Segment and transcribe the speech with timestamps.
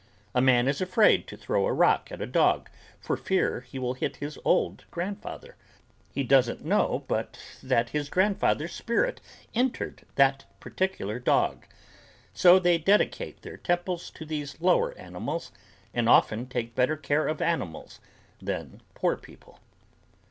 [0.33, 3.93] A man is afraid to throw a rock at a dog for fear he will
[3.93, 5.57] hit his old grandfather
[6.11, 9.21] he doesn't know but that his grandfather's spirit
[9.53, 11.67] entered that particular dog.
[12.33, 15.51] So they dedicate their temples to these lower animals
[15.93, 17.99] and often take better care of animals
[18.41, 19.59] than poor people.